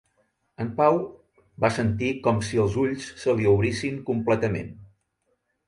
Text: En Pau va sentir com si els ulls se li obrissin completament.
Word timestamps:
En 0.63 0.69
Pau 0.79 0.95
va 1.65 1.71
sentir 1.75 2.09
com 2.29 2.41
si 2.49 2.63
els 2.65 2.79
ulls 2.87 3.07
se 3.25 3.37
li 3.43 3.47
obrissin 3.55 4.03
completament. 4.11 4.77